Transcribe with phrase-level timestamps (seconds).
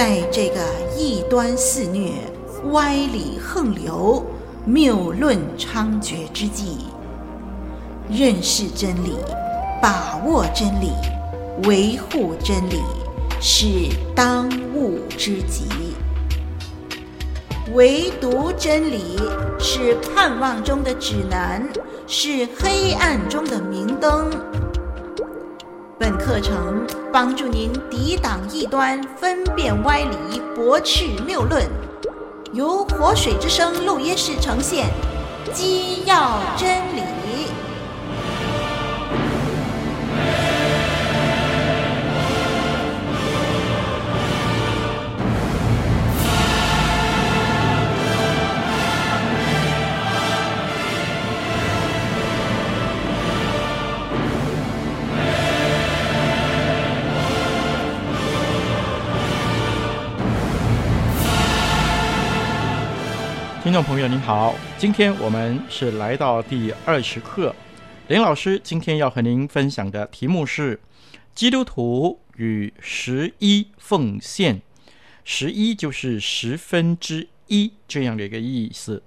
[0.00, 0.62] 在这个
[0.96, 2.12] 异端肆虐、
[2.72, 4.24] 歪理横流、
[4.64, 6.86] 谬论猖獗之际，
[8.10, 9.12] 认识真理、
[9.82, 10.90] 把握真理、
[11.64, 12.80] 维护真理，
[13.42, 13.66] 是
[14.14, 15.66] 当务之急。
[17.74, 19.20] 唯独真理
[19.58, 21.62] 是盼望中的指南，
[22.06, 24.30] 是黑暗中的明灯。
[25.98, 31.68] 本课程帮助您抵挡异端，分辨歪理，驳斥谬论。
[32.52, 34.86] 由活水之声录音室呈现，
[35.52, 37.09] 基要真理。
[63.70, 67.54] 听众朋友您好，今天我们是来到第二十课。
[68.08, 70.80] 林老师今天要和您分享的题目是
[71.36, 74.60] 基督徒与十一奉献。
[75.22, 79.04] 十一就是十分之一这样的一个意思。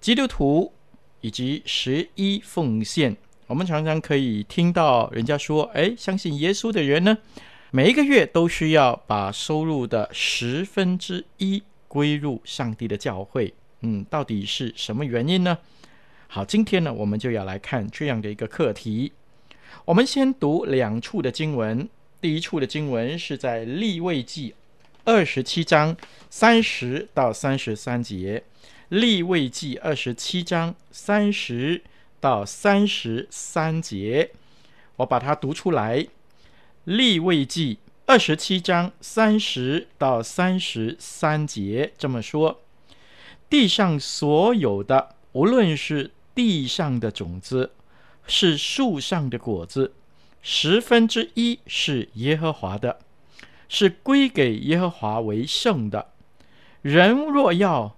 [0.00, 0.72] 基督徒
[1.20, 3.14] 以及十一奉献，
[3.46, 7.18] 我们常常可以听到人家说：“哎，相信耶稣的人呢，
[7.70, 13.52] 每一个月都需要把收入的十分之一归入上帝的教会。”
[13.86, 15.56] 嗯，到底是什么原因呢？
[16.26, 19.12] 好，今天呢，我们就要来看这样的一个课题。
[19.84, 21.88] 我们先读两处的经文。
[22.20, 24.52] 第一处的经文是在立位记
[25.04, 25.96] 二十七章
[26.28, 28.42] 三十到三十三节。
[28.88, 31.80] 立位记二十七章三十
[32.18, 34.32] 到三十三节，
[34.96, 36.04] 我把它读出来。
[36.82, 42.62] 立位记二十七章三十到三十三节这么说。
[43.48, 47.70] 地上所有的，无论是地上的种子，
[48.26, 49.92] 是树上的果子，
[50.42, 52.98] 十分之一是耶和华的，
[53.68, 56.08] 是归给耶和华为圣的。
[56.82, 57.96] 人若要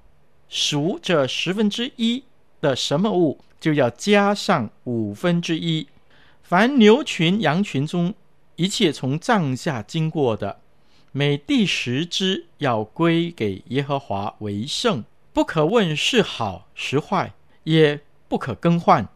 [0.48, 2.24] 赎这十分之一
[2.60, 5.86] 的什么物，就要加上五分之一。
[6.42, 8.14] 凡牛群、羊群中
[8.56, 10.60] 一切从帐下经过的，
[11.12, 15.04] 每第十只要归给耶和华为圣。
[15.32, 17.32] 不可问是好是坏，
[17.64, 19.08] 也不可更换。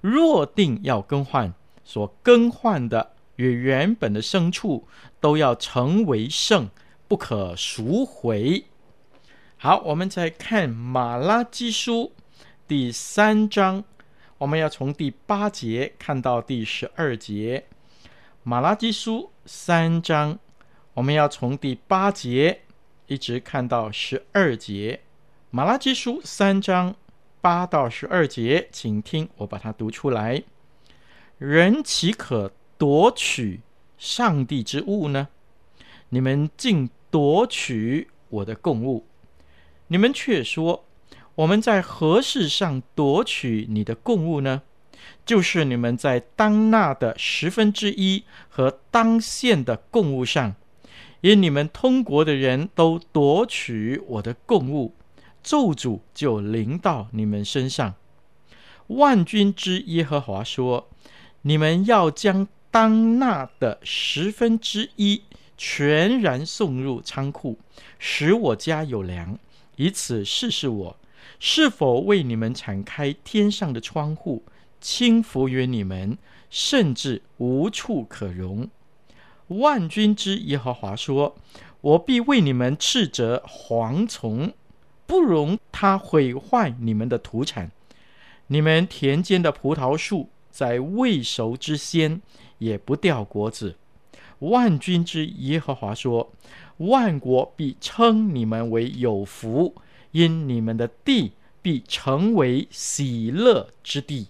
[0.00, 4.86] 若定要更换，所更换的与原本的牲畜
[5.20, 6.68] 都要成为圣，
[7.06, 8.64] 不可赎回。
[9.56, 12.12] 好，我们再看马拉基书
[12.66, 13.84] 第三章，
[14.38, 17.66] 我们要从第八节看到第十二节。
[18.42, 20.38] 马拉基书三章，
[20.94, 22.62] 我们要从第八节
[23.06, 25.00] 一直看到十二节。
[25.54, 26.96] 马拉基书三章
[27.42, 30.42] 八到十二节，请听我把它读出来。
[31.36, 33.60] 人岂可夺取
[33.98, 35.28] 上帝之物呢？
[36.08, 39.04] 你们竟夺取我的供物。
[39.88, 40.86] 你们却说，
[41.34, 44.62] 我们在何事上夺取你的供物呢？
[45.26, 50.54] 就是你们在当纳的十分之一和当献的供物上，
[51.20, 54.94] 因你们通国的人都夺取我的供物。
[55.42, 57.94] 咒诅就临到你们身上。
[58.88, 60.88] 万军之耶和华说
[61.42, 65.22] ：“你们要将当纳的十分之一
[65.56, 67.58] 全然送入仓库，
[67.98, 69.38] 使我家有粮，
[69.76, 70.96] 以此试试我
[71.38, 74.42] 是否为你们敞开天上的窗户，
[74.80, 76.18] 倾福于你们，
[76.50, 78.68] 甚至无处可容。”
[79.48, 81.36] 万军之耶和华说
[81.82, 84.52] ：“我必为你们斥责蝗虫。”
[85.12, 87.70] 不容他毁坏你们的土产，
[88.46, 92.22] 你们田间的葡萄树在未熟之先
[92.56, 93.76] 也不掉果子。
[94.38, 96.32] 万军之耶和华说：
[96.78, 99.74] 万国必称你们为有福，
[100.12, 104.28] 因你们的地必成为喜乐之地。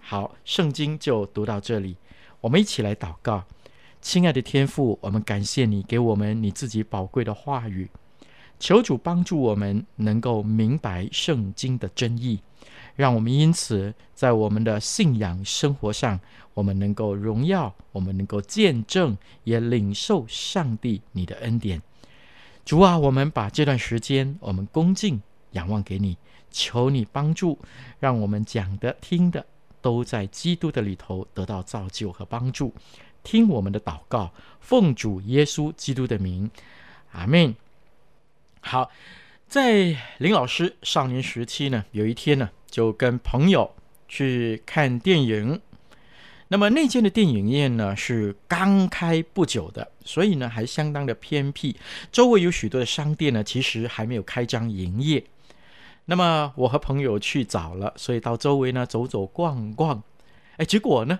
[0.00, 1.98] 好，圣经就读到这里，
[2.40, 3.44] 我们一起来祷告。
[4.00, 7.90] 亲爱的天父，我们感谢你给我们你自己宝贵的话语。
[8.58, 12.40] 求主帮助我们能够明白圣经的真意，
[12.96, 16.18] 让我们因此在我们的信仰生活上，
[16.54, 21.80] 我们能够荣耀，我们能够见证，也领受上帝你的恩典。
[22.64, 25.22] 主啊，我们把这段时间，我们恭敬
[25.52, 26.18] 仰望给你，
[26.50, 27.58] 求你帮助，
[28.00, 29.46] 让我们讲的、听的
[29.80, 32.74] 都在基督的里头得到造就和帮助。
[33.22, 36.50] 听我们的祷告，奉主耶稣基督的名，
[37.12, 37.54] 阿门。
[38.68, 38.90] 好，
[39.46, 43.74] 在林老师少年时期呢，有一天呢，就跟朋友
[44.06, 45.58] 去看电影。
[46.48, 51.76] 那么那间的电影院呢，是刚开不久的，所以呢还相当的偏僻，
[52.12, 55.24] 周围有许多的商店呢，其实还没有开张营业。
[56.04, 60.02] 那么我和朋友去早了，所以到周围呢走走逛逛，
[60.58, 61.18] 哎，结果呢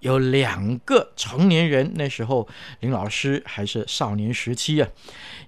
[0.00, 2.46] 有两个成年人，那时候
[2.80, 4.88] 林老师还是少年时期啊，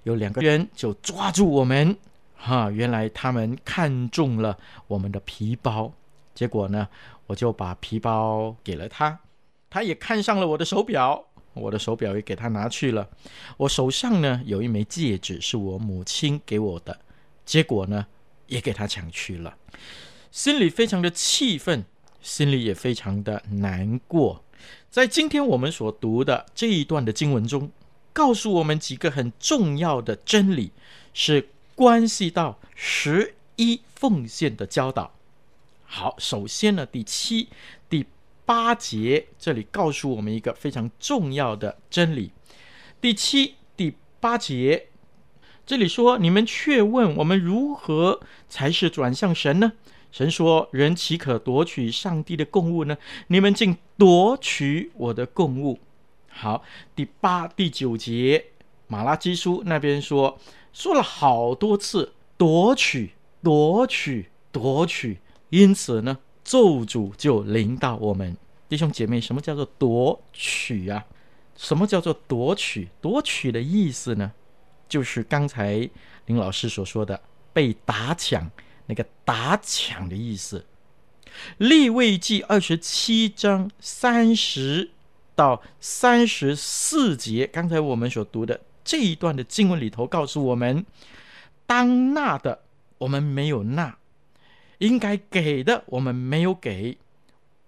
[0.03, 1.95] 有两个人就抓住我们，
[2.35, 4.57] 哈，原来他们看中了
[4.87, 5.91] 我们的皮包，
[6.33, 6.87] 结果呢
[7.27, 9.19] 我就把皮包给了他，
[9.69, 11.23] 他也看上了我的手表，
[11.53, 13.09] 我的手表也给他拿去了，
[13.57, 16.99] 我手上呢有一枚戒指是我母亲给我的，
[17.45, 18.07] 结果呢。
[18.45, 19.55] 也给他抢去了，
[20.29, 21.85] 心里非常的气愤，
[22.21, 24.42] 心里也非常的难过。
[24.93, 27.71] 在今天我们所读的这一段的经文中，
[28.13, 30.71] 告诉我们几个很重要的真理，
[31.15, 35.15] 是关系到十一奉献的教导。
[35.83, 37.49] 好，首先呢，第七、
[37.89, 38.05] 第
[38.45, 42.31] 八节这里告诉我们一个非常重要的真理。
[43.01, 44.89] 第七、第八节。
[45.65, 49.71] 这里说：“你们却问我们如何才是转向神呢？”
[50.13, 52.95] 神说：“人岂可夺取上帝的供物呢？
[53.27, 55.79] 你们竟夺取我的供物。”
[56.29, 56.63] 好，
[56.95, 58.45] 第八、第九节，
[58.85, 60.39] 马拉基书那边说
[60.71, 65.17] 说了好多次“夺取、夺取、夺取”，
[65.49, 68.37] 因此呢，咒诅就临到我们
[68.69, 69.19] 弟兄姐妹。
[69.19, 71.03] 什么叫做夺取啊？
[71.57, 72.89] 什么叫做夺取？
[73.01, 74.31] 夺取的意思呢？
[74.87, 75.89] 就是刚才
[76.27, 77.19] 林老师所说的
[77.51, 78.51] 被打抢，
[78.85, 80.65] 那个打抢的意思。
[81.57, 84.91] 利未记二十七章三十
[85.35, 90.85] 到三十四节，刚才我们所读的这一段的经文里头，告诉我们，
[91.65, 92.63] 当纳的
[92.97, 93.97] 我们没有纳，
[94.77, 96.97] 应该给的我们没有给，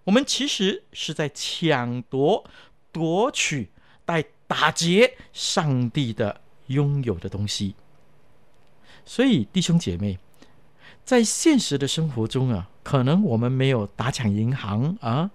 [0.04, 2.44] 我们其实是在抢夺、
[2.92, 3.70] 夺取、
[4.06, 6.42] 带打劫上帝的。
[6.68, 7.76] 拥有的东西，
[9.06, 10.18] 所以弟兄姐妹，
[11.06, 15.30] 在现实的生活中啊，可能我们没有打抢银行啊，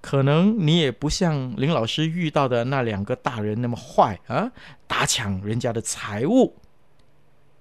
[0.00, 4.50] 可能你也不像林老师遇到的那两个大人那么坏啊，
[4.86, 6.56] 打抢人家的财物。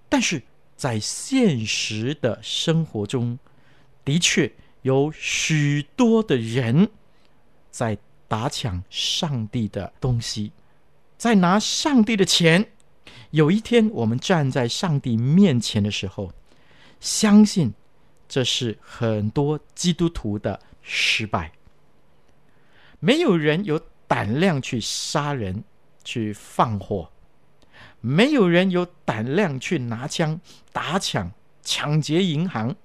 [0.07, 0.41] 但是
[0.77, 3.37] 在现实的生活中，
[4.05, 4.49] 的确
[4.83, 6.89] 有许多的人
[7.69, 7.97] 在
[8.29, 10.53] 打抢上帝的东西，
[11.17, 12.71] 在拿上帝的钱。
[13.31, 16.31] 有一天，我们站在上帝面前的时候，
[16.99, 17.73] 相信
[18.27, 21.51] 这是很多基督徒的失败。
[22.99, 25.63] 没有人有胆量去杀人、
[26.03, 27.09] 去放火；
[28.01, 30.39] 没有人有胆量去拿枪
[30.71, 31.31] 打抢、
[31.61, 32.75] 抢劫银行。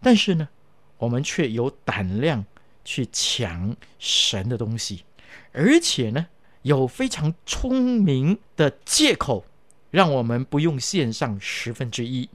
[0.00, 0.48] 但是呢，
[0.98, 2.44] 我们却有胆量
[2.84, 5.04] 去抢神的东西，
[5.52, 6.26] 而且呢，
[6.62, 9.44] 有非常聪明的借口。
[9.90, 12.28] 让我们不用献上十分之一，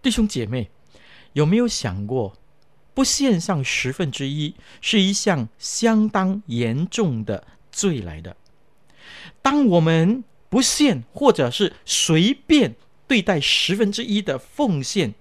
[0.00, 0.70] 弟兄姐妹，
[1.32, 2.36] 有没有想过，
[2.94, 8.36] 不献上十分之一是一项相当严重的罪来的？
[9.42, 12.74] 当我们不献，或者是随便
[13.06, 15.14] 对待十分之一的奉献，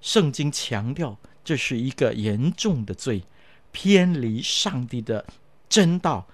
[0.00, 3.22] 圣经强调这是一个严重的罪，
[3.72, 5.24] 偏离上帝的
[5.68, 6.26] 真道。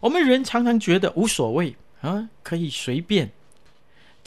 [0.00, 3.32] 我们人常常觉得无所谓啊，可以随便。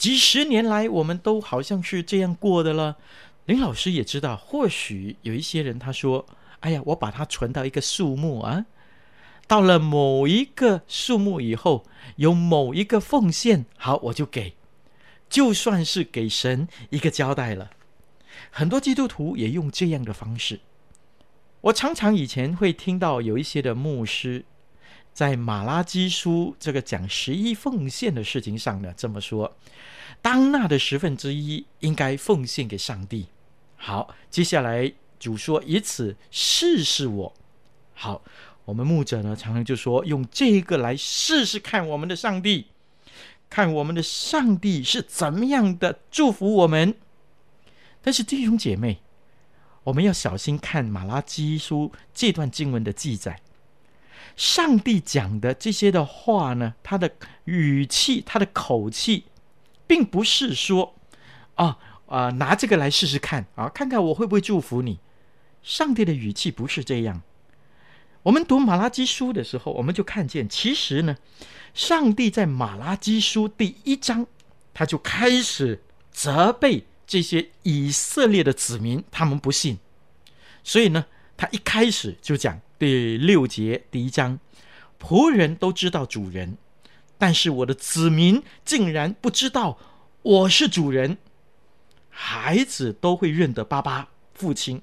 [0.02, 2.96] 几十年来，我们都好像是这样过的了。
[3.44, 6.26] 林老师也知道，或许有一些人他说
[6.58, 8.66] ：“哎呀，我把它存到一个数目啊，
[9.46, 11.84] 到了某一个数目以后，
[12.16, 14.54] 有某一个奉献，好，我就给，
[15.30, 17.70] 就算是给神一个交代了。”
[18.50, 20.58] 很多基督徒也用这样的方式。
[21.60, 24.44] 我常常以前会听到有一些的牧师
[25.12, 29.56] 在马拉基书这个讲十一奉献的事情上呢，这么说。
[30.22, 33.26] 当纳的十分之一应该奉献给上帝。
[33.76, 37.34] 好，接下来主说以此试试我。
[37.92, 38.22] 好，
[38.64, 42.68] 我们牧者呢常常就说用这个来试试看我们的上帝，
[43.50, 46.94] 看我们的上帝是怎么样的祝福我们。
[48.00, 49.00] 但是弟兄姐妹，
[49.82, 53.40] 我们要小心看马拉基书这段经文的记载，
[54.36, 57.10] 上帝讲的这些的话呢，他的
[57.44, 59.24] 语气，他的口气。
[59.92, 60.94] 并不是说，
[61.56, 64.98] 啊啊、拿这个来试试看啊，看看我会不会祝福你。
[65.62, 67.20] 上帝的语气不是这样。
[68.22, 71.18] 我们读马拉基书的时候，我们就看见，其实呢，
[71.74, 74.26] 上帝在马拉基书第一章，
[74.72, 79.78] 他就开始责备这些以色列的子民，他们不信。
[80.64, 81.04] 所以呢，
[81.36, 84.38] 他一开始就讲第六节第一章，
[84.98, 86.56] 仆人都知道主人，
[87.22, 89.78] 但是我的子民竟然不知道
[90.22, 91.18] 我是主人。
[92.10, 94.82] 孩子都会认得爸爸父亲，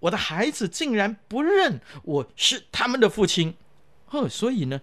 [0.00, 3.54] 我的孩子竟然不认我是他们的父亲。
[4.10, 4.80] 哦，所以呢，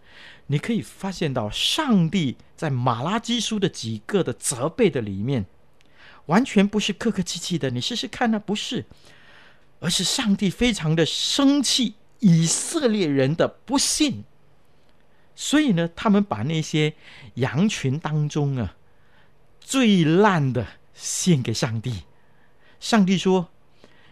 [0.48, 5.46] 你可以发现到上帝在马拉基书的几个的责备的里面，
[6.28, 7.70] 完全不是客客气气的。
[7.72, 8.86] 你试试看呢，不是。
[9.82, 14.24] 而是上帝非常的生气以色列人的不信，
[15.41, 16.93] 所以呢，他们把那些
[17.36, 18.75] 羊群当中啊
[19.62, 22.03] 最烂的献给上帝。
[22.77, 23.48] 上帝说：“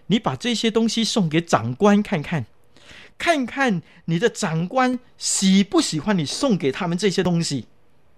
[0.08, 2.46] 你把这些东西送给长官看看，
[3.18, 7.68] 看看你的长官喜不喜欢你送给他们这些东西。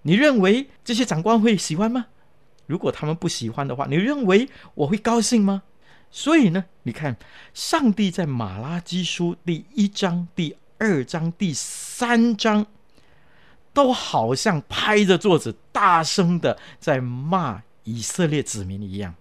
[0.04, 2.06] 你认为这些长官会喜欢吗？
[2.68, 5.64] 如果他们不喜欢的话，你认为我会高兴吗？”
[6.12, 7.18] 所以呢，你看，
[7.56, 12.68] 上帝在马拉基书第一章、第二章、第三章，
[13.80, 19.16] 都好像拍着桌子，大声的在骂以色列子民一样。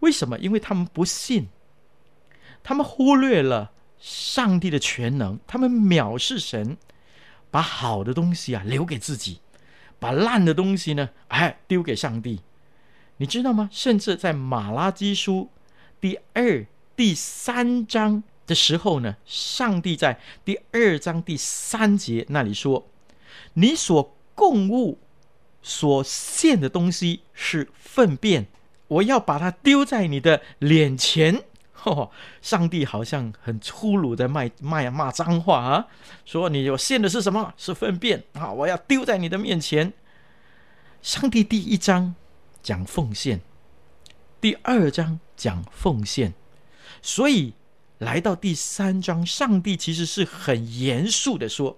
[0.00, 0.38] 为什么？
[0.38, 1.48] 因为他们不信，
[2.62, 6.78] 他们忽略了上帝的全能，他们藐视神，
[7.50, 9.40] 把好的东西啊留给自己，
[9.98, 12.40] 把烂的东西呢，哎，丢给上帝。
[13.18, 13.68] 你知道吗？
[13.70, 15.50] 甚至在马拉基书。
[16.00, 16.64] 第二、
[16.96, 22.88] 第三章的时候呢，上帝在第二章第三节那里说
[23.54, 24.98] ：“你所供物、
[25.62, 28.46] 所献的东西是粪便，
[28.88, 31.42] 我要把它丢在你的脸前。
[31.84, 35.86] ”哦，上帝好像很粗鲁的骂骂骂脏话啊，
[36.24, 37.52] 说你有献的是什么？
[37.58, 38.50] 是粪便啊！
[38.50, 39.92] 我要丢在你的面前。
[41.02, 42.14] 上帝第一章
[42.62, 43.42] 讲奉献。
[44.40, 46.32] 第二章讲奉献，
[47.02, 47.52] 所以
[47.98, 51.76] 来到第三章，上帝其实是很严肃的说，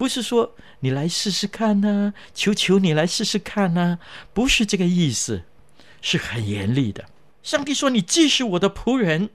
[0.00, 3.98] 不是说你来试试看呐，求求你来试试看呐，
[4.32, 5.42] 不是这个意思，
[6.00, 7.04] 是很严厉的。
[7.42, 9.28] 上帝说：“你既是我的仆人，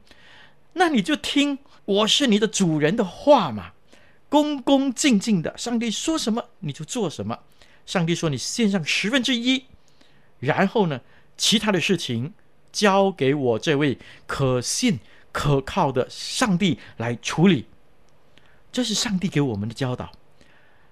[0.74, 3.74] 那你就听我是你的主人的话嘛，
[4.27, 5.55] 恭恭敬敬的。
[5.55, 7.41] 上帝说什么你就做什么。
[7.86, 9.65] 上帝说你献上十分之一，
[10.39, 11.01] 然后呢，
[11.38, 12.34] 其他的事情。”
[12.72, 15.00] 交给我这位可信
[15.31, 17.67] 可靠的上帝来处理，
[18.69, 20.12] 这是上帝给我们的教导。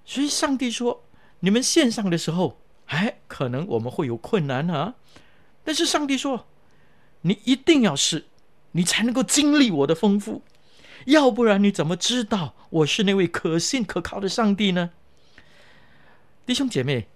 [0.05, 1.03] 所以上帝说
[1.41, 4.95] ：“你们献上的时候，哎，可能我们会有困难啊。
[5.63, 6.47] 但是上帝说，
[7.21, 8.25] 你一定要试，
[8.71, 10.41] 你才能够经历我的丰富。
[11.05, 14.91] 要不然你怎么知道我是那位可信可靠的上帝呢？”
[16.45, 17.07] 弟兄姐妹，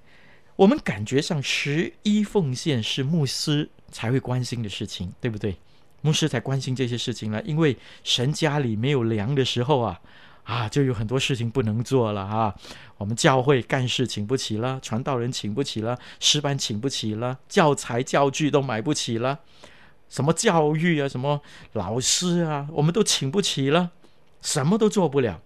[0.56, 3.70] 我们感觉上十一奉献是牧师。
[3.90, 5.56] 才会关心的事情，对不对？
[6.02, 10.02] 牧师才关心这些事情了，因为神家里没有粮的时候啊，
[10.48, 12.56] 啊，就有很多事情不能做了啊。
[12.98, 19.40] 我们教会干事请不起了，传道人请不起了，诗班请不起了，教材教具都买不起了，
[20.08, 21.42] 什么教育啊，什么
[21.74, 23.92] 老师啊，我们都请不起了，
[24.42, 25.42] 什么都做不了。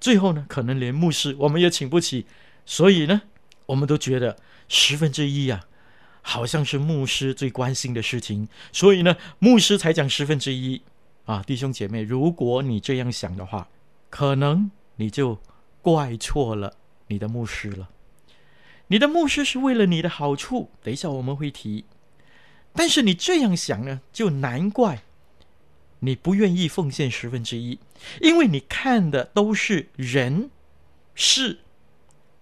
[0.00, 2.24] 最后呢，可能连牧师我们也请不起，
[2.64, 3.20] 所以呢，
[3.66, 4.38] 我们都觉得
[4.68, 5.66] 十分之一啊。
[6.26, 10.80] 好像是牧师最关心的事情，所以呢，牧师才讲十分之一
[11.26, 13.68] 啊，弟兄姐妹，如果你这样想的话，
[14.14, 15.40] 可能你就
[15.82, 16.76] 怪错了
[17.08, 17.90] 你的牧师了。
[18.86, 21.84] 你的牧师是为了你的好处，等一下我们会提。
[22.74, 25.02] 但是你这样想呢，就难怪
[25.98, 27.80] 你不愿意奉献十分之一，
[28.20, 30.48] 因为你看的都是人、
[31.16, 31.58] 事、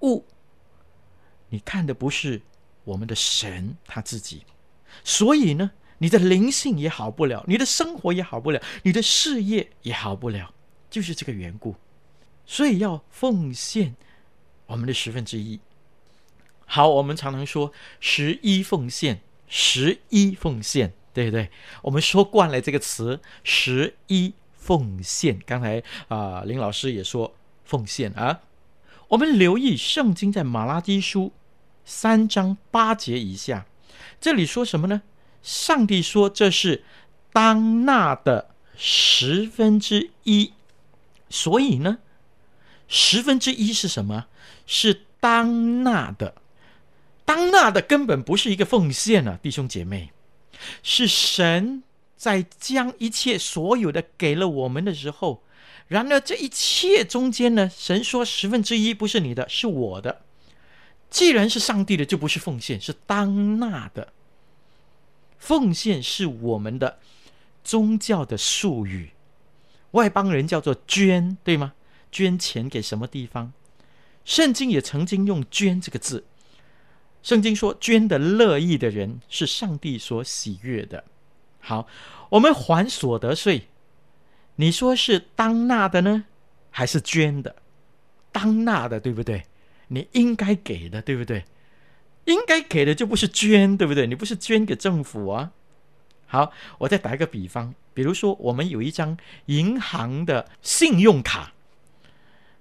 [0.02, 0.26] 物，
[1.48, 2.42] 你看的不是。
[2.84, 4.44] 我们的神他自己，
[5.02, 10.52] 所以呢，你的灵性也好不了，你的生活也好不了，你的事业也好不了，
[10.92, 11.74] 就是这个缘故。
[12.46, 13.96] 所以要奉献
[14.66, 15.58] 我们的十分之一。
[16.66, 21.50] 好，我们常常说十一奉献，十一奉献，对不对？
[21.82, 25.40] 我们说惯了这个词，十一奉献。
[25.44, 27.34] 刚才啊、林老师也说
[27.64, 28.40] 奉献啊。
[29.08, 31.32] 我们留意圣经在马拉基书。
[31.84, 33.66] 三章八节以下，
[34.20, 35.02] 这里说什么呢？
[35.42, 36.84] 上帝说这是
[37.32, 40.52] 当纳的十分之一，
[41.32, 41.98] 所以呢，
[42.86, 44.26] 十分之一是什么？
[44.66, 46.34] 是当纳的，
[47.24, 50.10] 当纳的根本不是一个奉献啊，弟兄姐妹，
[50.82, 51.82] 是神
[52.16, 55.42] 在将一切所有的给了我们的时候，
[55.88, 60.22] 然而这一切中间呢，神说十分之一不是你的，是我的。
[61.10, 64.12] 既然是上帝的，就不是奉献，是当纳的。
[65.38, 66.98] 奉献是我们的
[67.64, 69.10] 宗教的术语，
[69.92, 71.72] 外邦人叫做捐，对吗？
[72.10, 73.52] 捐钱给什么地方？
[74.24, 76.24] 圣经也曾经用“捐”这个字。
[77.22, 81.04] 圣经说，捐的乐意的人是上帝所喜悦的。
[81.60, 81.86] 好，
[82.30, 83.68] 我们还所得税，
[84.56, 86.24] 你说是当纳的呢，
[86.70, 87.56] 还是捐的？
[88.32, 89.44] 当纳的，对不对？
[89.88, 91.44] 你应该给的，对不对？
[92.24, 94.06] 应该给的就不是捐，对不对？
[94.06, 95.52] 你不是捐给政府啊。
[96.32, 101.52] 好，我再打一个比方，比如说我们有一张银行的信用卡，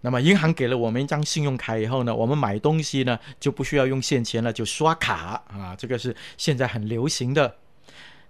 [0.01, 7.55] 那么银行给了我们一张信用卡以后呢，我们买东西呢就不需要用现钱了，就刷卡啊，这个是现在很流行的。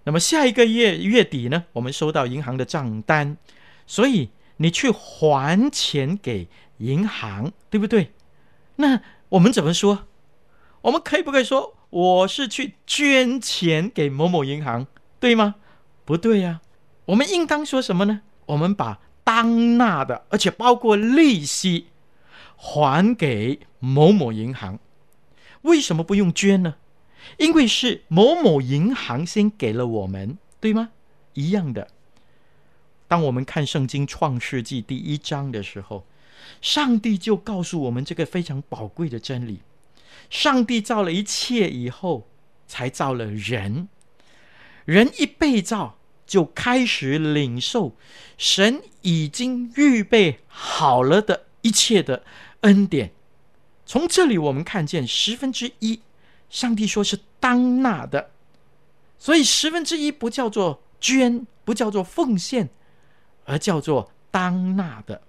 [0.04, 3.36] 那么下一个月月底呢，我们收到银行的账单，
[3.84, 6.46] 所以你去还钱给
[6.78, 8.12] 银行，对不对？
[8.76, 10.06] 那我们怎么说？
[10.82, 14.86] 我们可以不可以说我是去捐钱给某某银行，
[15.22, 15.54] 对吗？
[16.04, 16.60] 不对呀、
[17.04, 18.22] 我们应当说什么呢？
[18.46, 21.86] 我们把当纳的，而且包括利息，
[22.56, 24.80] 还给某某银行。
[25.60, 26.74] 为什么不用捐呢？
[27.38, 30.90] 因为是某某银行先给了我们，对吗？
[31.34, 31.86] 一样的。
[33.06, 36.04] 当我们看圣经创世纪第一章的时候，
[36.60, 39.60] 上帝就告诉我们这个非常宝贵的真理。
[40.28, 42.26] 上帝造了一切以后，
[42.66, 43.86] 才造了人。
[44.84, 47.96] 人一被造，就开始领受
[48.36, 52.24] 神已经预备好了的一切的
[52.60, 53.12] 恩典。
[53.86, 56.00] 从这里我们看见十分之一，
[56.48, 58.30] 上帝说是当纳的，
[59.18, 62.68] 所以十分之一不叫做捐，不叫做奉献，
[63.44, 65.22] 而叫做当纳的。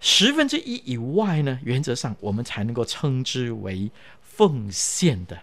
[0.00, 3.90] 十分之一以外呢，原则上我们才能够称之为。
[4.36, 5.40] 奉献的，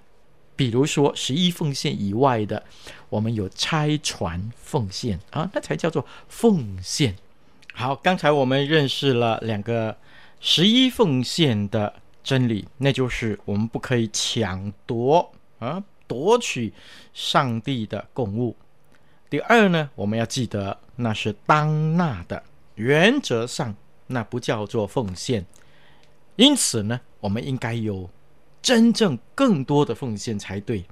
[0.62, 2.64] 比如说十一奉献以外的，
[3.10, 7.16] 我们有拆船奉献啊，那才叫做奉献。
[7.74, 9.98] 好，刚才我们认识了两个
[10.40, 11.92] 十一奉献的
[12.24, 16.72] 真理，那就是我们不可以抢夺啊，夺取
[17.12, 18.56] 上帝的供物。
[19.32, 22.44] 第二呢，我们要记得那是当纳的，
[22.76, 25.44] 原则上那不叫做奉献。
[26.36, 28.08] 因此呢，我们应该有。
[28.62, 30.86] 真正更多的奉献才对。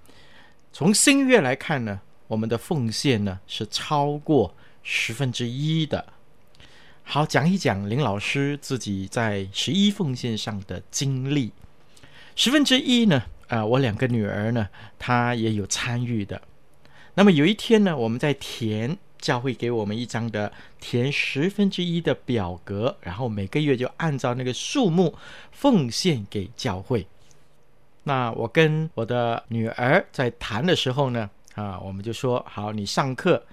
[0.71, 6.13] 从新月来看呢，我们的奉献呢是超过十分之一的。
[7.03, 11.51] 好，讲一讲林老师自己在十一奉献上的经历。
[12.35, 16.41] 十分之一呢，啊、我两个女儿呢，她也有参与的。
[17.15, 25.15] 那么有一天呢，我们在填教会给我们一张的填十分之一的表格，然后每个月就按照那个数目
[25.51, 27.05] 奉献给教会。
[28.03, 33.45] 那我跟我的女儿在谈的时候呢，啊，我们就说好，你上课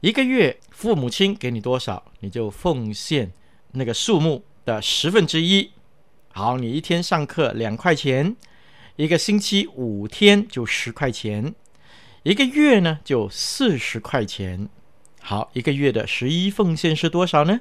[0.00, 3.32] 一个月，父母亲给你多少，你就奉献
[3.72, 5.70] 那个数目的十分之一。
[6.30, 8.36] 好，你一天上课两块钱，
[8.96, 11.54] 一个星期五天就十块钱，
[12.22, 14.68] 一个月呢就四十块钱。
[15.20, 17.60] 好，一个月的十一奉献是多少呢？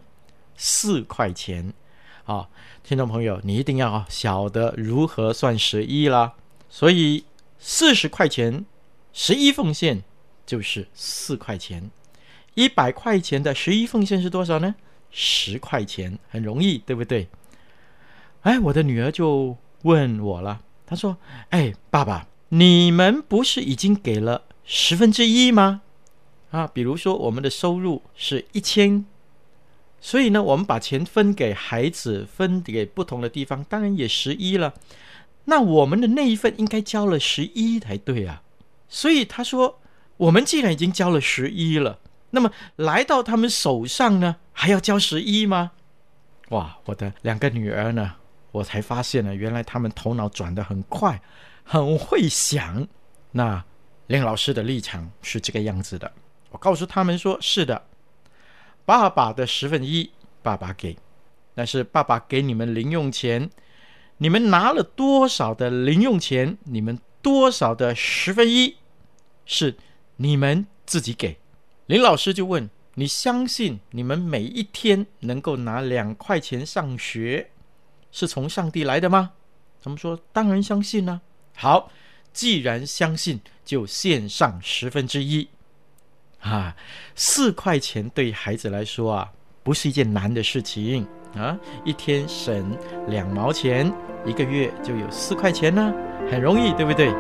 [0.56, 1.74] 四块钱。
[2.28, 2.48] 啊。
[2.84, 6.36] 听众朋友，你一定要晓得如何算十一啦。
[6.70, 7.26] 所以
[7.60, 8.66] 四十块钱
[9.12, 10.04] 十一奉献
[10.46, 11.90] 就是四块钱，
[12.54, 14.76] 一百块钱的十一奉献是多少呢？
[15.10, 17.28] 十块钱，很容易，对不对？
[18.42, 21.18] 哎，我的女儿就问我了，她说
[21.50, 25.82] ：“哎，爸爸，你们不是已经给了十分之一吗？
[26.52, 29.06] 啊，比如说我们的收入是一千。”
[30.00, 34.74] 所以呢，我们把钱分给孩子，分给不同的地方，当然也十一了。
[35.46, 38.44] 那我们的那一份应该交了十一才对啊。
[38.88, 39.80] 所以他说，
[40.18, 45.72] 我们既然已经交了十一了，那么来到他们手上呢，还要交十一吗？
[46.50, 48.16] 哇，我的两个女儿呢，
[48.52, 51.22] 我才发现了，原来他们头脑转得很快，
[51.64, 52.88] 很会想。
[53.32, 53.64] 那
[54.08, 56.12] 林老师的立场是这个样子的，
[56.52, 57.87] 我告诉他们说，是的。
[58.88, 60.96] 爸爸的十分一，爸爸给，
[61.54, 63.50] 但是爸爸给你们零用钱，
[64.20, 66.58] 你们拿了多少的零用钱？
[66.64, 68.78] 你们多少的十分一
[69.46, 69.76] 是
[70.16, 71.38] 你们自己给？
[71.88, 77.52] 林老师就问：你相信你们每一天能够拿两块钱上学，
[78.10, 79.34] 是从上帝来的吗？
[79.84, 81.20] 他们说：当然相信呢、
[81.58, 81.92] 好，
[82.32, 85.50] 既然相信，就献上十分之一。
[86.50, 86.76] 啊
[87.16, 89.30] 四块钱对孩子来说啊
[89.64, 91.06] 不是一件难的事情。
[91.36, 92.76] 啊一天省
[93.08, 93.92] 两毛钱
[94.26, 95.94] 一个月就有四块钱呢
[96.32, 97.14] 很容易对不对？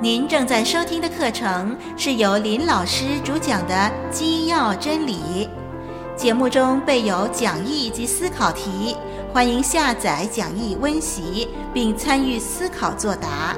[0.00, 5.48] 您正在收听的课程是由林老师主讲的机要真理。
[6.24, 8.96] 节目中备有讲义及思考题，
[9.30, 13.54] 欢迎下载讲义温习，并参与思考作答。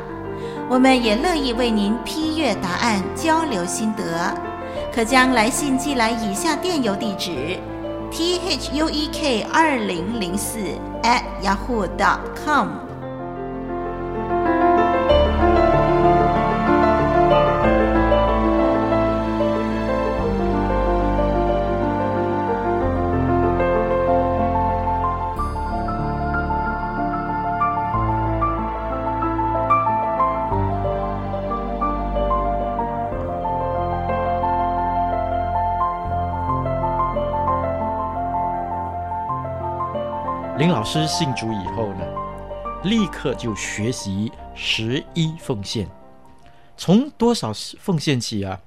[0.68, 4.34] 我们也乐意为您批阅答案，交流心得，
[4.92, 7.56] 可将来信寄来以下电邮地址
[8.10, 10.58] ：t h u e k 二零零四
[11.04, 12.70] at yahoo dot com
[40.76, 42.04] 老师信主以后呢，
[42.84, 45.88] 立刻就学习十一奉献。
[46.76, 48.60] 从多少奉献起啊？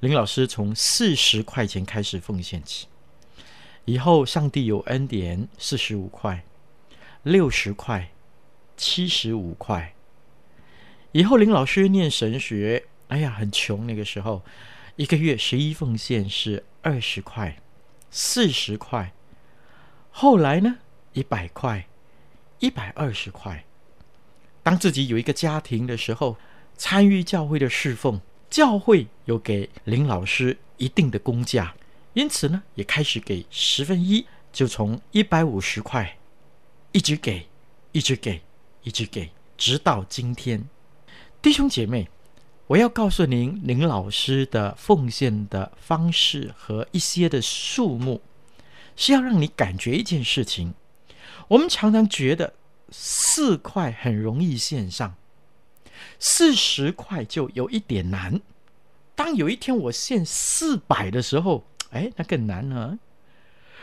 [0.00, 2.86] 林老师从四十块钱开始奉献起。
[3.84, 6.42] 以后上帝有恩典，四十五块、
[7.22, 8.08] 六十块、
[8.78, 9.92] 七十五块。
[11.10, 14.40] 以后林老师念神学，哎呀，很穷那个时候，
[14.96, 17.58] 一个月十一奉献是二十块、
[18.10, 19.12] 四十块。
[20.10, 20.78] 后来呢？
[21.12, 21.86] 一百块，
[22.58, 23.64] 一百二十块。
[24.62, 26.36] 当自己有一个家庭的时候，
[26.76, 31.74] 参与教会的侍奉，教会有给林老师一定的工价，
[32.14, 36.16] 因此呢，也开始给十分一，就从一百五十块
[36.92, 37.46] 一直给，
[37.90, 38.40] 一直给，
[38.82, 40.68] 一直给，直到今天。
[41.40, 42.08] 弟兄姐妹，
[42.68, 48.22] 我要告诉您，林老师的奉献的方式和一些的数目，
[48.94, 50.74] 是要让你感觉一件事情。
[51.48, 52.54] 我们常常觉得
[52.90, 55.14] 四块很容易献上，
[56.18, 58.40] 四十块就有一点难。
[59.14, 62.98] 当有一天我献四百的时候，哎，那更难了。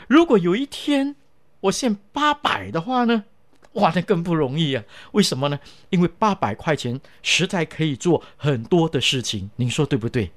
[0.08, 1.16] 如果有一天
[1.62, 3.26] 我献八百的话呢？
[3.74, 4.84] 哇，那更不容易啊！
[5.12, 5.60] 为什么呢？
[5.92, 10.32] 因为八百块钱实在可以做很多的事情，您说对不对？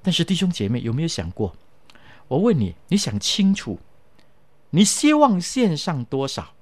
[0.00, 1.56] 但是弟兄姐妹有没有想过？
[2.28, 3.80] 我问你，你想清楚，
[4.70, 6.54] 你希望献上多少？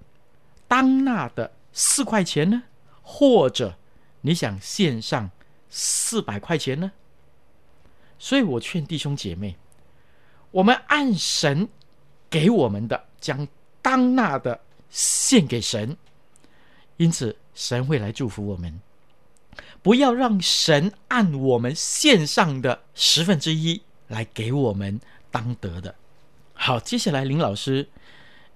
[0.68, 2.62] 当纳的四块钱呢？
[3.02, 3.76] 或者
[4.20, 5.30] 你想献上
[5.68, 6.90] 四百块钱呢？
[8.18, 9.56] 所以我劝弟兄姐妹，
[10.50, 11.68] 我们按神
[12.28, 13.46] 给我们的，将
[13.80, 14.58] 当纳的
[14.90, 15.96] 献给神，
[16.96, 18.80] 因此神会来祝福我们。
[19.82, 25.00] 不要让神按我们献上的十分之一来给我们
[25.30, 25.94] 当得的。
[26.54, 27.88] 好，接下来林老师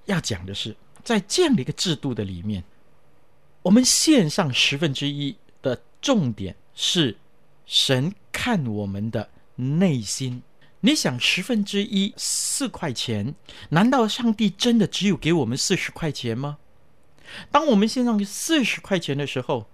[0.06, 0.76] 要讲的是。
[1.04, 2.64] 在这样的一个制度的里面，
[3.62, 7.16] 我们献上十分之一的重点是
[7.66, 10.42] 神看我们的内心。
[10.80, 13.34] 你想十分之一四块钱，
[13.68, 16.56] 难道上帝真的只有给我们四十块钱吗？
[17.50, 19.68] 当我们献上四十块钱的时候，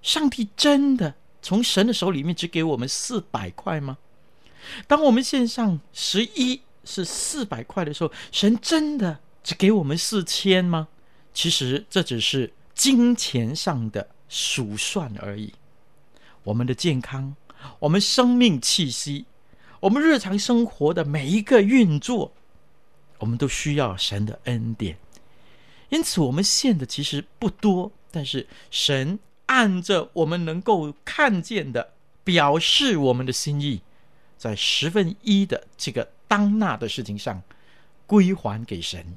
[0.00, 3.98] 上帝真的从神的手里面只给我们四百块吗？
[4.86, 9.20] 当我们献上十一是四百块的时候，神真的？
[9.42, 10.88] 只给我们四千吗？
[11.32, 15.54] 其实这只是金钱上的数算而已。
[16.42, 17.34] 我们的健康，
[17.78, 19.26] 我们生命气息，
[19.80, 22.32] 我们日常生活的每一个运作，
[23.18, 24.96] 我们都需要神的恩典。
[25.90, 31.92] 因此，我们献的其实不多，但是神按着我们能够看见的，
[32.24, 33.80] 表示我们的心意，
[34.36, 37.42] 在十分一的这个当纳的事情上
[38.06, 39.16] 归还给神。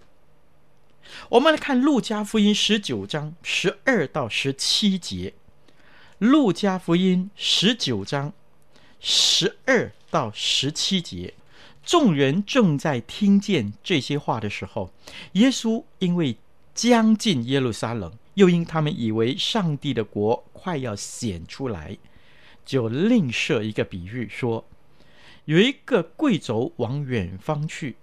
[1.30, 5.34] 我们来看《路加福音》十九章十二到十七节，
[6.18, 8.34] 《路加福音》十九章
[9.00, 11.34] 十二到十七节，
[11.84, 14.92] 众人正在听见这些话的时候，
[15.34, 16.38] 耶稣因为
[16.74, 21.98] 将近耶路撒冷，又因他们以为上帝的国快要显出来，
[22.66, 24.66] 就另设一个比喻说：
[25.46, 27.98] 有一个贵族往远方去，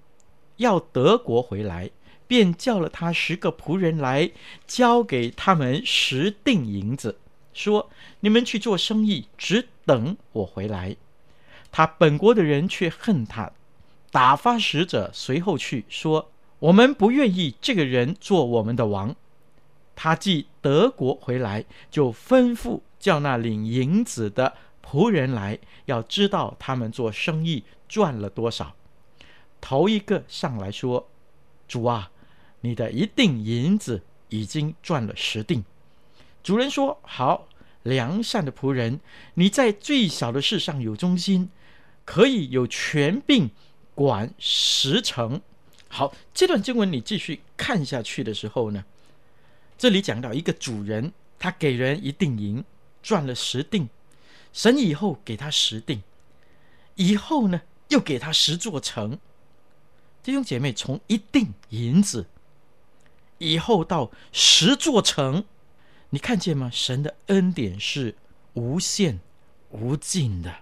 [0.57, 1.91] 要得国回来。
[2.31, 4.31] 便叫了他十个仆人来，
[4.65, 7.19] 交给他们十锭银子，
[7.53, 7.91] 说
[8.21, 10.95] ：“你们去做生意，只等我回来。”
[11.73, 13.51] 他本国的人却恨他，
[14.13, 19.17] 打发使者随后去，说：“我们不愿意这个人做我们的王。”
[19.97, 24.55] 他既德国回来，就吩咐叫那领银子的
[24.89, 28.77] 仆人来，要知道他们做生意赚了多少。
[29.61, 31.09] 头一个上来说
[31.67, 32.13] ：“主啊！”
[32.61, 35.65] 你的一锭银子已经赚了十锭。
[36.43, 37.49] 主人说：“好，
[37.83, 39.01] 良善的仆人，
[39.35, 41.51] 你在最小的事上有忠心，
[42.05, 43.51] 可以有权柄
[43.95, 45.41] 管十城。
[45.89, 48.85] 好，这段经文你继续看下去的时候呢，
[49.77, 52.65] 这里讲到一个主人，他给人一锭银，
[53.03, 53.89] 赚了十锭，
[54.53, 56.01] 神以后给他十锭，
[56.95, 59.19] 以后呢又给他十座城。
[60.23, 62.27] 弟兄姐妹，从一锭银子
[63.41, 65.45] 以后到十座城。
[66.11, 66.71] 你看见吗？
[66.73, 68.15] 神的恩典是
[68.55, 69.21] 无限
[69.71, 70.57] 无尽的，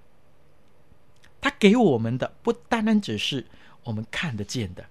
[1.40, 3.46] 他给我们的不单单只是
[3.84, 4.86] 我们看得见的。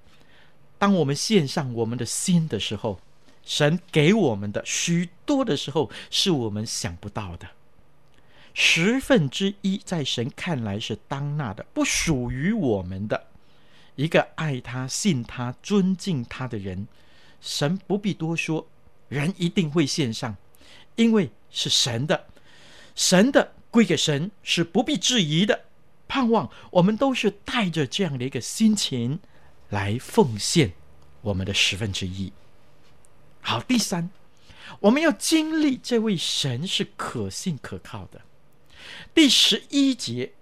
[0.80, 3.00] 当我们献上我们的心的时候，
[3.44, 7.48] 神给我们的许多的时候是我们想不到的。
[8.54, 13.28] 十分之一在神看来是当纳的，不属于我们的。
[13.96, 16.88] 一个爱他、信他、尊敬他的人，
[17.42, 18.68] 神不必多说，
[19.10, 20.36] 人一定会献上。
[20.96, 22.26] 因为是神的，
[22.96, 25.66] 神的归给神是不必质疑的。
[26.08, 29.20] 盼望我们都是带着这样的一个心情
[29.70, 30.74] 来奉献
[31.22, 32.32] 我们的十分之一。
[33.42, 34.10] 好，第三，
[34.80, 38.22] 我们要经历这位神是可信可靠的。
[39.14, 40.34] 第十一节，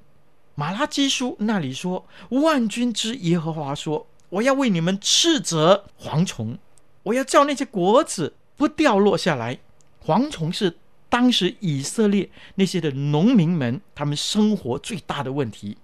[0.54, 6.58] 马拉基书那里说：“万军之耶和华说，我要为你们斥责蝗虫，
[7.06, 9.58] 我要叫那些果子不掉落下来。”
[10.06, 10.78] 蝗虫是
[11.10, 15.78] 当时以色列那些的农民们他们生活最大的问题。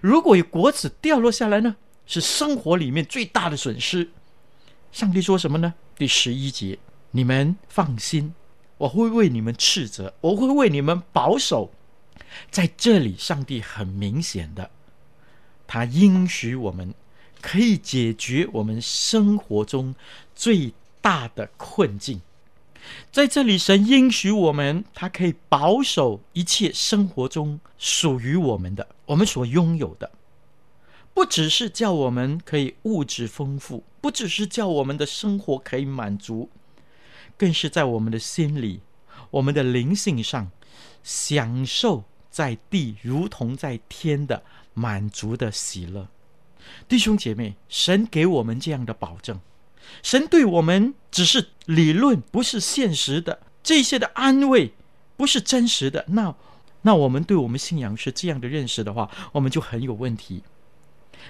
[0.00, 4.08] 如果有果子掉落下来呢，是生活里面最大的损失。
[4.92, 5.74] 上帝说什么呢？
[5.98, 6.78] 第十一节，
[7.10, 8.32] 你们放心，
[8.78, 11.70] 我会为你们斥责，我会为你们保守。
[12.50, 14.70] 在这里，上帝很明显的，
[15.66, 16.94] 他应许我们
[17.42, 19.94] 可以解决我们生活中
[20.36, 22.20] 最大的困境。
[23.10, 30.12] 在这里，神应许我们，他可以保守一切生活中属于我们的，我们所拥有的，
[31.12, 36.48] 不只是叫我们可以物质丰富，不只是叫我们的生活可以满足，
[37.36, 38.82] 更是在我们的心里、
[39.30, 40.52] 我们的灵性上，
[41.02, 44.44] 享受在地如同在天的
[44.74, 46.06] 满足的喜乐。
[46.86, 49.40] 弟兄姐妹，神给我们这样的保证。
[50.02, 53.40] 神对我们只是理论，不是现实的。
[53.62, 54.72] 这些的安慰
[55.16, 56.04] 不是真实的。
[56.08, 56.34] 那
[56.82, 60.42] 那我们对我们信仰是这样的认识的话，我们就很有问题。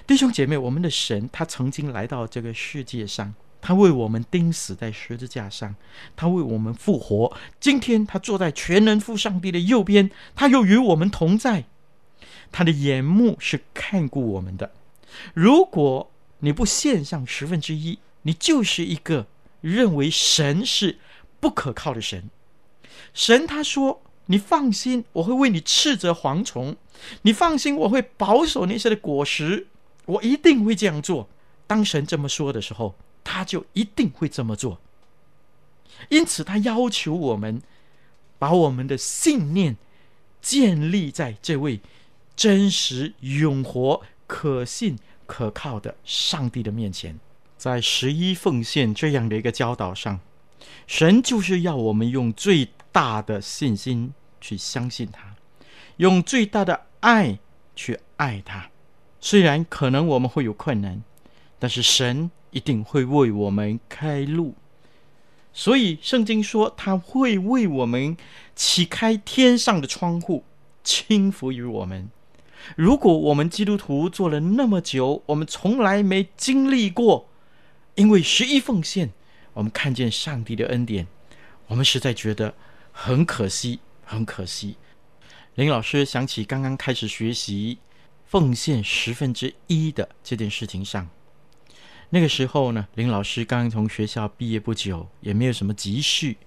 [0.05, 5.75] 弟兄姐妹，我们的神他曾经来到这个世界上，他为我们钉死在十字架上，
[6.15, 7.35] 他为我们复活。
[7.59, 11.65] 今天他坐在全能父上帝的右边，他又与我们同在。
[12.51, 14.71] 他的眼目是看顾我们的。
[15.33, 19.25] 如果你不献上十分之一，你就是一个
[19.61, 20.97] 认为神是
[21.39, 22.29] 不可靠的神。
[23.13, 26.75] 神他说：“你放心，我会为你斥责蝗虫。
[27.21, 29.67] 你放心，我会保守那些的果实。
[30.05, 31.29] 我一定会这样做。”
[31.65, 34.81] 当神这么说的时候，他就一定会这么做。
[36.09, 37.61] 因此，他要求我们
[38.37, 39.77] 把我们的信念
[40.41, 41.79] 建立在这位
[42.35, 47.17] 真实、永活、可信、可靠的上帝的面前。
[47.57, 50.19] 在十一奉献这样的一个教导上，
[50.85, 55.35] 神就是要我们用最大的信心去相信他，
[55.97, 57.39] 用最大的爱
[57.75, 58.69] 去爱他。
[59.19, 61.01] 虽然可能我们会有困难，
[61.57, 64.53] 但是神一定会为我们开路。
[65.51, 68.15] 所以圣经说他会为我们
[68.55, 70.43] 启开天上的窗户，
[70.83, 72.09] 轻福于我们。
[72.75, 77.27] 如果我们基督徒做了那么久，我们从来没经历过。
[77.97, 79.11] 因为十一奉献，
[79.53, 81.07] 我们看见上帝的恩典，
[81.65, 82.53] 我们实在觉得
[82.91, 84.77] 很可惜，很可惜。
[85.55, 87.79] 林老师想起刚刚开始学习
[88.23, 91.09] 奉献十分之一的这件事情上，
[92.11, 96.37] 那个时候呢，林老师刚刚从学校毕业不久，也没有什么积蓄，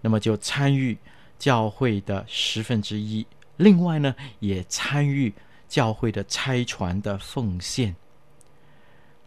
[0.00, 0.96] 那么就参与
[1.38, 3.26] 教会的十分之一，
[3.58, 5.34] 另外呢，也参与
[5.68, 7.94] 教会的拆传的奉献。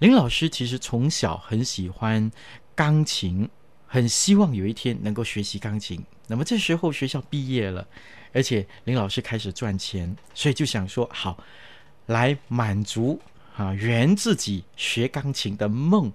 [0.04, 2.30] 林老师其实从小很喜欢
[2.76, 3.48] 钢琴，
[3.88, 6.04] 很希望有一天能够学习钢琴。
[6.28, 7.88] 那么这时候学校毕业了，
[8.34, 11.42] 而且林老师开始赚钱，所以就想说好，
[12.08, 13.18] 来满足
[13.56, 16.12] 啊圆自己学钢琴的梦。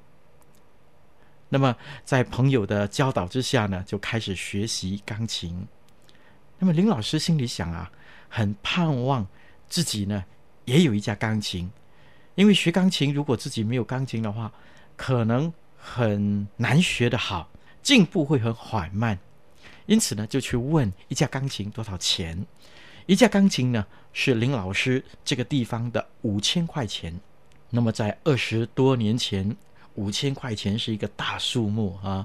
[1.48, 1.74] 那么
[2.04, 5.66] 在朋友的教导之下呢，就开始学习钢琴。
[6.58, 7.90] 那么林老师心里想啊，
[8.28, 9.26] 很盼望
[9.66, 10.22] 自己呢
[10.66, 11.70] 也有一架钢琴。
[12.38, 14.52] 因为学钢琴，如果自己没有钢琴的话，
[14.94, 17.50] 可能很难学得好，
[17.82, 19.18] 进步会很缓慢。
[19.86, 22.46] 因此呢，就去问一架钢琴多少钱。
[23.06, 27.12] 一架钢琴呢，是林老师这个地方的五千块钱。
[27.70, 29.56] 那么在二十多年前，
[29.96, 32.24] 五千块钱是一个大数目啊。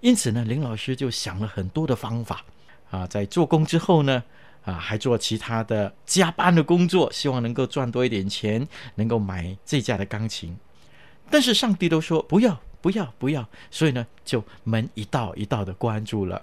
[0.00, 2.44] 因此呢，林老师就想了很多的方法
[2.90, 4.22] 啊，在做工之后呢，
[4.64, 10.56] 啊，还做其他的加班的工作，希望能够赚多一点钱，能够买这架的钢琴。
[11.30, 16.42] 但是上帝都说不要，不要，不要，所以呢，就门一道一道的关住了。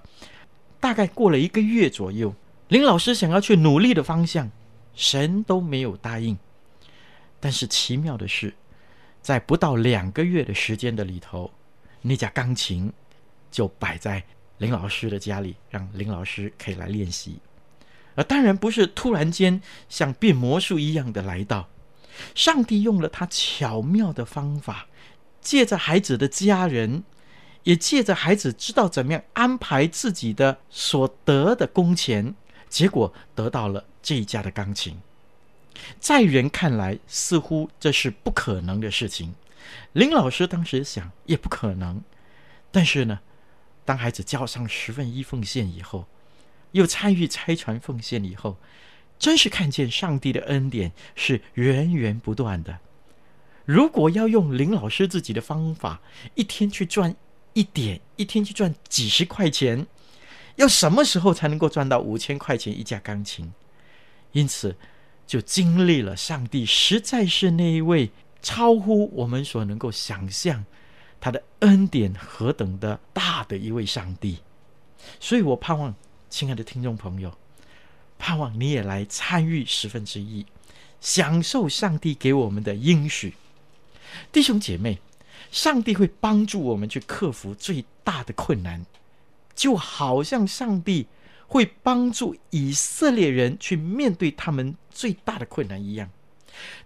[0.78, 2.34] 大概过了一个月左右，
[2.68, 4.50] 林老师想要去努力的方向，
[4.94, 6.36] 神都没有答应。
[7.38, 8.52] 但是奇妙的是，
[9.22, 11.50] 在不到两个月的时间的里头，
[12.02, 12.92] 那架钢琴
[13.50, 14.22] 就摆在
[14.58, 17.38] 林老师的家里，让林老师可以来练习。
[18.14, 21.68] 而当然不是突然间像变魔术一样的来到，
[22.34, 24.86] 上帝用了他巧妙的方法，
[25.40, 27.04] 借着孩子的家人，
[27.64, 32.34] 也借着孩子知道怎么样安排自己的所得的工钱，
[32.68, 34.98] 结果得到了这一架的钢琴。
[35.98, 39.34] 在人看来，似乎这是不可能的事情。
[39.92, 42.02] 林老师当时想，也不可能。
[42.70, 43.20] 但是呢，
[43.84, 46.06] 当孩子交上十分一奉献以后，
[46.72, 48.56] 又参与拆船奉献以后，
[49.18, 52.78] 真是看见上帝的恩典是源源不断的。
[53.64, 56.00] 如果要用林老师自己的方法，
[56.34, 57.14] 一天去赚
[57.52, 59.86] 一点，一天去赚几十块钱，
[60.56, 63.52] 要什么时候才能够赚到五千块钱一架钢琴？
[64.32, 64.76] 因此。
[65.26, 68.10] 就经历了上帝实在是那一位
[68.42, 70.64] 超乎我们所能够想象，
[71.20, 74.40] 他的恩典何等的大的一位上帝，
[75.20, 75.94] 所以我盼望
[76.30, 77.36] 亲爱的听众朋友，
[78.18, 80.46] 盼望你也来参与十分之一，
[81.00, 83.34] 享受上帝给我们的应许。
[84.32, 85.00] 弟兄姐妹，
[85.50, 88.86] 上帝会帮助我们去克服最大的困难，
[89.54, 91.08] 就好像上帝。
[91.52, 96.08] 会帮助以色列人去面对他们最大的困难一样，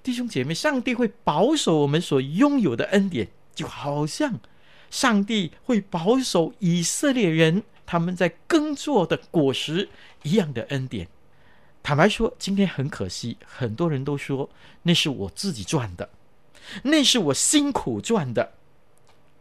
[0.02, 4.40] 弟兄姐妹，上帝会保守我们所拥有的恩典，就好像
[4.90, 9.88] 上帝会保守以色列人他们在耕作的果实
[10.22, 11.08] 一样的恩典。
[11.82, 14.48] 坦白说，今天很可惜，很多人都说
[14.82, 16.08] 那是我自己赚的，
[16.84, 18.54] 那是我辛苦赚的，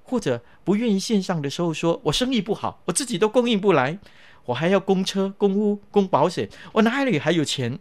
[0.04, 4.00] 或者不愿意献上的时候，说我生意不好，我自己都供应不来。
[4.46, 7.80] 我还要供车、供屋、供保险，我哪里还有钱？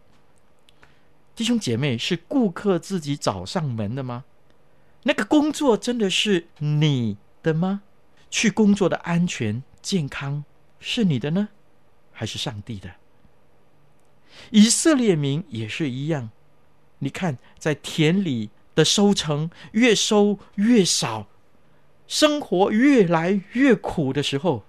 [1.35, 4.22] 弟兄姐妹，是顾客自己找上门的吗？
[5.03, 7.83] 那个工作真的是你的吗？
[8.31, 10.44] 去工作的安全、健康
[10.83, 11.49] 是你的呢，
[12.12, 12.90] 还是上帝的？
[14.51, 16.31] 以色列民也是一样，
[16.99, 21.29] 你看，在田里的收成越收越少，
[22.07, 24.64] 生活越来越苦的时候，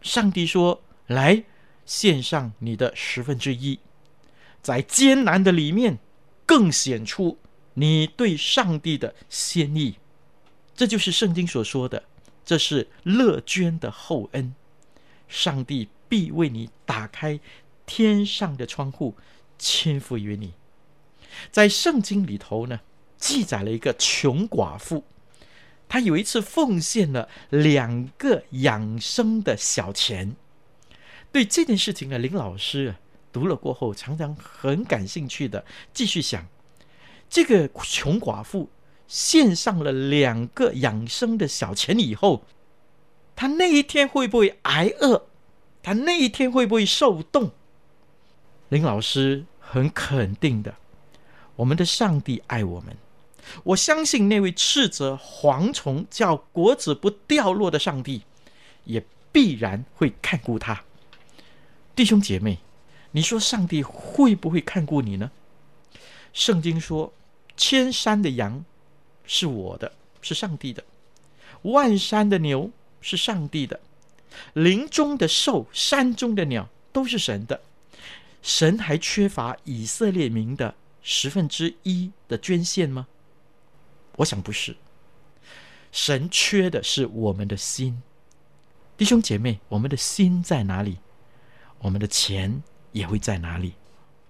[0.00, 0.82] 上帝说。
[1.08, 1.44] 来
[1.84, 3.78] 献上你的十分之一，
[4.62, 5.98] 在艰难的里面
[6.46, 7.36] 更显出
[7.74, 9.96] 你对上帝的心意。
[10.74, 12.04] 这就是圣经所说的，
[12.46, 14.54] 这是乐捐的厚恩。
[15.32, 17.40] 上帝必为你打开
[17.86, 19.16] 天上的窗户，
[19.58, 20.52] 倾覆于你。
[21.50, 22.80] 在圣经里头呢，
[23.16, 25.04] 记载了一个穷寡妇，
[25.88, 30.36] 她有一次奉献了两个养生的小钱。
[31.32, 32.94] 对这件事情呢，林老师
[33.32, 35.64] 读了过后，常常很感兴趣的
[35.94, 36.46] 继续想：
[37.30, 38.68] 这个穷寡妇
[39.08, 42.44] 献上了两个养生的小钱以后，
[43.34, 45.26] 她那一天会不会挨饿？
[45.82, 47.50] 他那一天会不会受冻？
[48.68, 50.74] 林老师很肯定的，
[51.56, 52.96] 我们的上帝爱我们，
[53.64, 58.22] 我相信那位斥责蝗虫叫果子不掉落的上帝，
[58.84, 60.84] 也必然会看顾他。
[61.94, 62.58] 弟兄姐妹，
[63.10, 65.30] 你说上帝会不会看顾你呢？
[66.32, 67.12] 圣经说，
[67.56, 68.64] 千山的羊
[69.26, 70.82] 是我的，是上帝的；
[71.62, 72.70] 万山的牛
[73.02, 73.78] 是上帝的；
[74.54, 77.60] 林中的兽、山中的鸟都是神的。
[78.42, 83.06] 神还缺乏以色列民的十分之一的捐献吗？
[84.16, 84.76] 我想不是。
[85.92, 88.02] 神缺的是我们的心。
[88.96, 90.98] 弟兄姐妹，我们的心在哪里？
[91.78, 92.62] 我们的钱
[92.92, 93.74] 也会在哪里？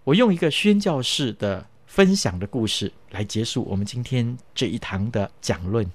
[0.05, 5.91] 我用一个宣教士的分享的故事来结束我们今天这一堂的讲论。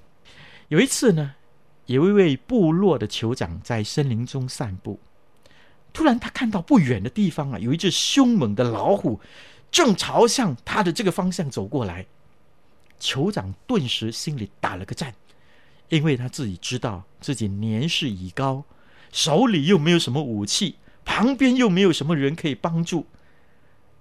[0.69, 1.35] 有一次呢，
[1.87, 4.99] 有一位部落的酋长在森林中散步，
[5.91, 9.19] 突然他看到不远的地方啊，有一只凶猛的老虎
[9.71, 12.05] 正朝向他的这个方向走过来。
[12.99, 15.13] 酋长顿时心里打了个颤，
[15.89, 18.63] 因为他自己知道自己年事已高。
[19.13, 20.75] 手里又没有什么武器，
[21.05, 23.05] 旁边又没有什么人可以帮助。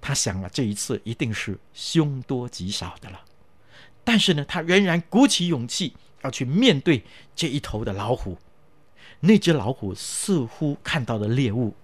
[0.00, 3.20] 他想了，这一次一定是凶多吉少的了。
[4.02, 5.94] 但是呢，他仍然鼓起勇气
[6.26, 7.04] 要去面对
[7.34, 8.36] 这一头的老虎。
[9.20, 11.74] 那只老虎似乎看到了猎物，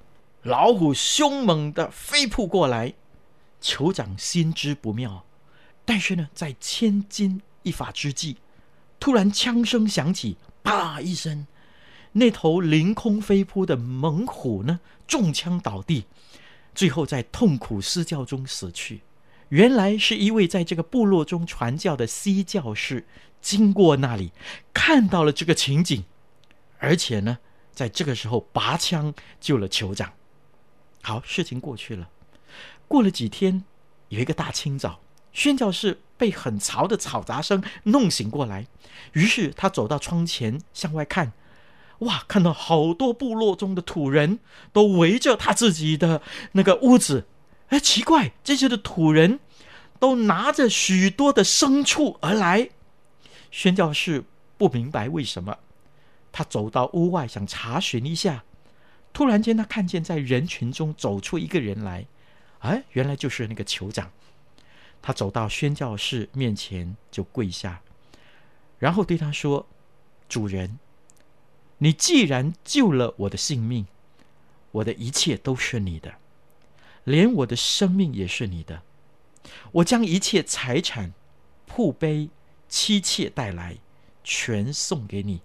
[0.43, 2.93] 老虎凶猛地飞扑过来。
[3.62, 5.24] 酋长心知不妙，
[5.84, 8.38] 但是呢，在千钧一发之际，
[8.99, 11.47] 突然枪声响起，啪一声，
[12.11, 16.07] 那头凌空飞扑的猛虎呢，中枪倒地，
[16.74, 19.03] 最后在痛苦嘶叫中死去。
[19.51, 23.07] 原来是一位在这个部落中传教的西教士，
[23.43, 24.32] 经过那里，
[24.72, 26.05] 看到了这个情景，
[26.78, 27.38] 而且呢，
[27.72, 30.12] 在这个时候拔枪救了酋长。
[31.03, 32.09] 好，事情过去了。
[32.86, 33.64] 过了几天，
[34.09, 35.01] 有一个大清早，
[35.32, 38.66] 宣教士被很嘈的嘈杂声弄醒过来，
[39.12, 41.32] 于是他走到窗前向外看，
[41.99, 44.38] 哇，看到好多部落中的土人
[44.72, 46.22] 都围着他自己的
[46.53, 47.26] 那个屋子。
[47.68, 49.40] 哎，奇怪，这些的土人
[49.99, 52.70] 都拿着许多的牲畜而来。
[53.53, 54.24] 宣教士
[54.59, 55.59] 不明白为什么，
[56.32, 58.42] 他走到屋外想查询一下，
[59.12, 62.07] 突然间他看见在人群中走出一个人来。
[62.61, 64.11] 哎，原来就是那个酋长。
[65.03, 67.82] 他走到宣教士面前就跪下，
[68.78, 69.66] 然后对他说
[70.28, 70.78] ：“主人，
[71.78, 73.86] 你既然救了我的性命，
[74.70, 76.14] 我的一切都是你的，
[77.03, 78.82] 连我的生命也是你的。
[79.72, 81.12] 我将一切财产、
[81.68, 82.30] 仆婢、
[82.72, 83.76] 妻妾带来，
[84.24, 85.42] 全送给你。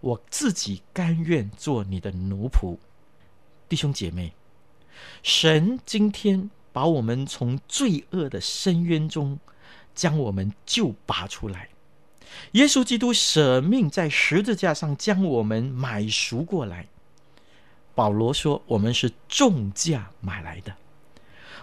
[0.00, 2.78] 我自己甘愿做你的奴仆。”
[3.68, 4.32] 弟兄姐妹。
[5.22, 9.38] 神今天把我们从罪恶的深渊中
[9.94, 11.68] 将我们救拔出来，
[12.52, 16.88] 耶稣基督舍命在十字架上将我们买赎过来。
[17.94, 20.74] 保罗说：“我们是重价买来的。”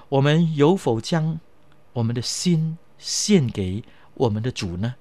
[0.09, 1.39] 我们有否将
[1.93, 3.83] 我们的心献给
[4.15, 4.95] 我们的主呢？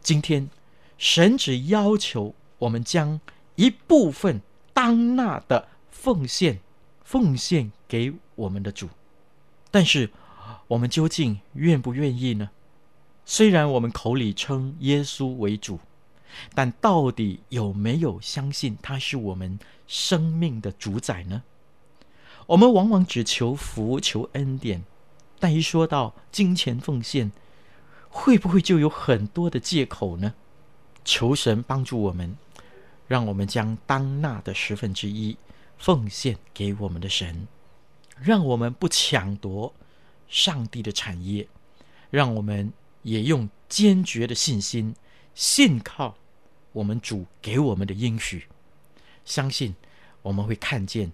[0.00, 0.48] 今天
[0.98, 3.20] 神只要求我们将
[3.56, 4.40] 一部分
[4.72, 6.60] 当纳的奉献。
[7.02, 8.88] 奉献给我们的主，
[9.72, 10.10] 但是
[10.68, 12.50] 我们究竟愿不愿意呢？
[13.26, 15.80] 虽然我们口里称耶稣为主，
[16.54, 19.58] 但到底有没有相信他是我们
[19.88, 21.42] 生命的主宰呢？
[22.46, 24.84] 我们往往只求福、求恩典，
[25.40, 27.32] 但一说到金钱奉献，
[28.10, 30.34] 会不会就有很多的借口呢？
[31.02, 32.36] 求神帮助我们，
[33.08, 35.38] 让我们将当纳的十分之一。
[35.78, 37.48] 奉献给我们的神，
[38.20, 39.72] 让我们不抢夺
[40.28, 41.48] 上帝的产业，
[42.10, 44.94] 让我们也用坚决的信心，
[45.34, 46.18] 信靠
[46.72, 48.44] 我们主给我们的应许，
[49.24, 49.74] 相信
[50.20, 51.12] 我们会看见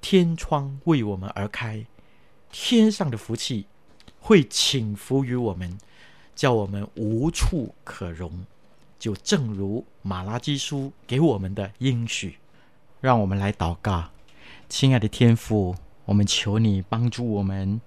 [0.00, 1.84] 天窗为我们而开，
[2.52, 3.66] 天上的福气
[4.20, 5.76] 会倾福于我们，
[6.36, 8.30] 叫我们无处可容，
[8.98, 12.38] 就正如马拉基书给我们的应许。
[13.00, 14.10] 让我们来祷告，
[14.68, 15.74] 亲爱的天父，
[16.04, 17.80] 我们求你帮助我们，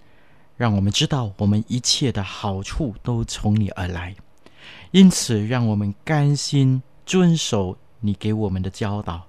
[0.58, 4.16] 让我们知道我们一切的好处都从你而来，
[4.92, 9.28] 因此让我们甘心遵守你给我们的教导，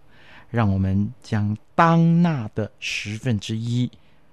[0.48, 3.90] 让我们将当纳的十分之一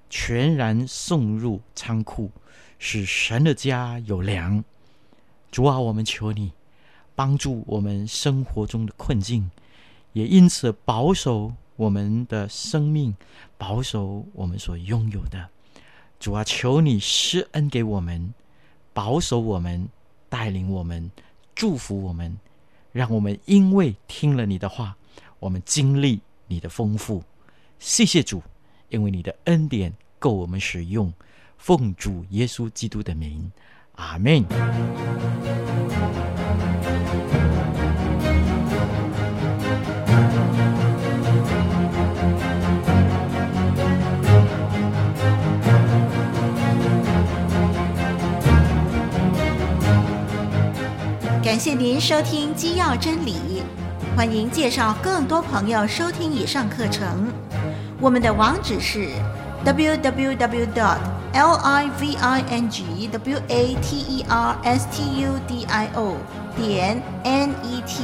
[0.09, 2.31] 全然送入仓库，
[2.77, 4.63] 使神的家有粮。
[5.51, 6.51] 主啊，我们求你
[7.15, 9.49] 帮助我们生活中的困境。
[10.13, 13.15] 也因此保守我们的生命，
[13.57, 15.49] 保守我们所拥有的。
[16.19, 18.33] 主啊，求你施恩给我们，
[18.93, 19.87] 保守我们，
[20.27, 21.11] 带领我们，
[21.53, 22.35] 祝福我们，
[22.91, 24.97] 让我们因为听了你的话，
[25.39, 27.23] 我们经历你的丰富。
[27.77, 28.41] 谢谢主，
[28.89, 31.13] 因为你的恩典够我们使用。
[31.57, 33.51] 奉主耶稣基督的名，
[33.97, 34.45] 阿门。
[51.43, 53.63] 感谢您收听基要真理，
[54.15, 57.27] 欢迎介绍更多朋友收听以上课程。
[57.99, 59.09] 我们的网址是
[59.65, 60.67] www.
[60.75, 65.31] dot L I V I N G W A T E R S T U
[65.47, 66.15] D I O
[66.55, 68.01] 点 net，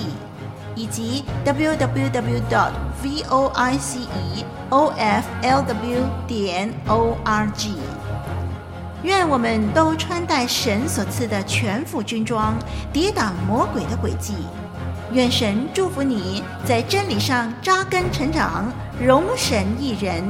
[0.75, 2.41] 以及 W W W.
[2.49, 2.71] dot
[3.01, 7.69] V O I C E O F L W 点 org。
[9.03, 12.55] 愿我们都穿戴神所赐的全副军装，
[12.93, 14.33] 抵挡魔鬼的诡计。
[15.11, 20.23] 愿神祝福你在真理上扎根成长，荣神益人。